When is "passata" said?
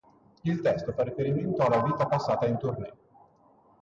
2.07-2.47